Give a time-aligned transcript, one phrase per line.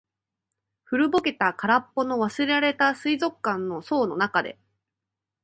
[0.83, 4.57] 古ぼけた、空っぽの、忘れられた水族館の槽の中で。